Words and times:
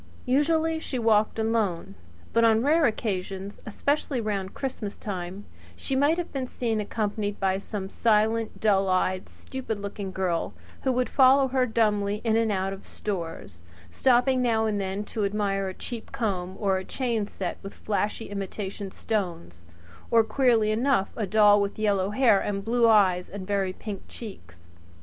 Usually 0.25 0.79
she 0.79 0.97
walked 0.97 1.37
alone; 1.37 1.93
but 2.33 2.43
on 2.43 2.63
rare 2.63 2.87
occasions, 2.87 3.61
especially 3.67 4.19
round 4.19 4.55
Christmas 4.55 4.97
time, 4.97 5.45
she 5.75 5.95
might 5.95 6.17
have 6.17 6.33
been 6.33 6.47
seen 6.47 6.79
accompanied 6.79 7.39
by 7.39 7.59
some 7.59 7.87
silent, 7.87 8.59
dull 8.59 8.89
eyed, 8.89 9.29
stupid 9.29 9.79
looking 9.79 10.11
girl, 10.11 10.55
who 10.81 10.91
would 10.91 11.07
follow 11.07 11.49
her 11.49 11.67
dumbly 11.67 12.19
in 12.23 12.35
and 12.35 12.51
out 12.51 12.73
of 12.73 12.87
stores, 12.87 13.61
stopping 13.91 14.41
now 14.41 14.65
and 14.65 14.81
then 14.81 15.03
to 15.03 15.23
admire 15.23 15.67
a 15.67 15.73
cheap 15.75 16.11
comb 16.11 16.55
or 16.59 16.77
a 16.79 16.83
chain 16.83 17.27
set 17.27 17.59
with 17.61 17.75
flashy 17.75 18.31
imitation 18.31 18.89
stones 18.89 19.67
or, 20.09 20.23
queerly 20.23 20.71
enough, 20.71 21.11
a 21.15 21.27
doll 21.27 21.61
with 21.61 21.77
yellow 21.77 22.09
hair 22.09 22.39
and 22.39 22.65
blue 22.65 22.87
eyes 22.89 23.29
and 23.29 23.45
very 23.45 23.71
pink 23.71 24.01
cheeks. 24.07 24.67